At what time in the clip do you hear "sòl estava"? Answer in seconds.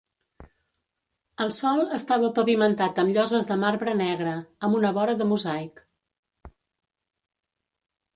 1.57-2.29